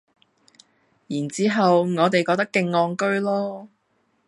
[1.07, 3.67] 然之後我哋覺得勁戇居囉